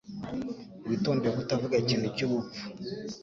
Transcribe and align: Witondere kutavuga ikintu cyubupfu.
Witondere 0.87 1.33
kutavuga 1.37 1.75
ikintu 1.83 2.07
cyubupfu. 2.15 2.61